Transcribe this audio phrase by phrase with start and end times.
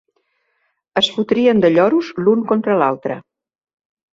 [1.01, 3.19] Es fotrien de lloros l'un contra l'altre.